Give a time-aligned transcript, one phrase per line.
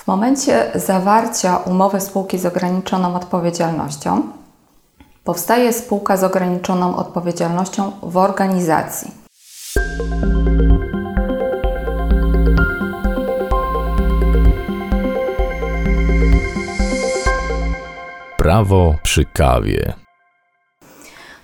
[0.00, 4.22] W momencie zawarcia umowy spółki z ograniczoną odpowiedzialnością
[5.24, 9.10] powstaje spółka z ograniczoną odpowiedzialnością w organizacji.
[18.36, 19.92] Prawo przy kawie.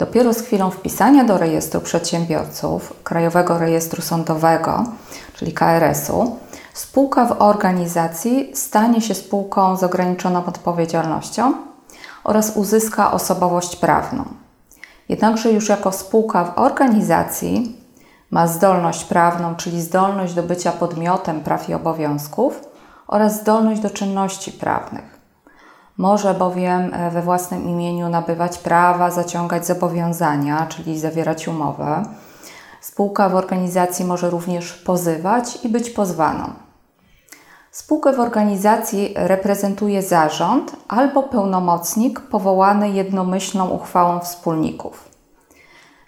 [0.00, 4.84] Dopiero z chwilą wpisania do rejestru przedsiębiorców Krajowego Rejestru Sądowego,
[5.34, 6.36] czyli KRS-u,
[6.74, 11.54] spółka w organizacji stanie się spółką z ograniczoną odpowiedzialnością
[12.24, 14.24] oraz uzyska osobowość prawną.
[15.08, 17.76] Jednakże już jako spółka w organizacji
[18.30, 22.60] ma zdolność prawną, czyli zdolność do bycia podmiotem praw i obowiązków
[23.06, 25.19] oraz zdolność do czynności prawnych.
[26.00, 32.02] Może bowiem e, we własnym imieniu nabywać prawa, zaciągać zobowiązania, czyli zawierać umowę.
[32.80, 36.50] Spółka w organizacji może również pozywać i być pozwaną.
[37.70, 45.08] Spółkę w organizacji reprezentuje zarząd albo pełnomocnik powołany jednomyślną uchwałą wspólników.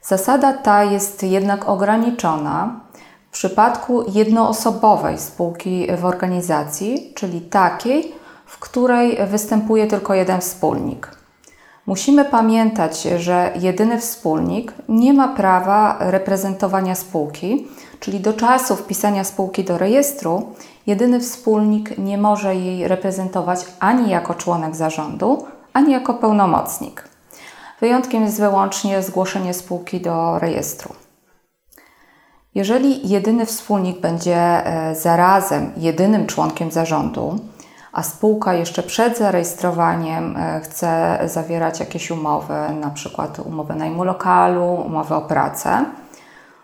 [0.03, 2.81] Zasada ta jest jednak ograniczona
[3.29, 8.22] w przypadku jednoosobowej spółki w organizacji, czyli takiej,
[8.53, 11.09] w której występuje tylko jeden wspólnik.
[11.87, 17.69] Musimy pamiętać, że jedyny wspólnik nie ma prawa reprezentowania spółki,
[18.01, 20.53] czyli do czasu wpisania spółki do rejestru,
[20.87, 27.09] jedyny wspólnik nie może jej reprezentować ani jako członek zarządu, ani jako pełnomocnik.
[27.81, 30.95] Wyjątkiem jest wyłącznie zgłoszenie spółki do rejestru.
[32.55, 37.39] Jeżeli jedyny wspólnik będzie e, zarazem jedynym członkiem zarządu,
[37.93, 44.75] a spółka jeszcze przed zarejestrowaniem e, chce zawierać jakieś umowy, na przykład umowę najmu lokalu,
[44.87, 45.85] umowę o pracę,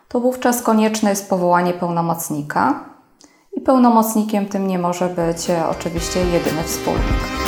[0.09, 2.81] to wówczas konieczne jest powołanie pełnomocnika
[3.53, 7.48] i pełnomocnikiem tym nie może być e, oczywiście jedyny wspólnik.